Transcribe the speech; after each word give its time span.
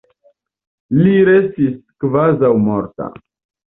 Li 1.03 1.13
restis 1.31 1.79
kvazaŭ 2.01 2.55
morta. 2.69 3.15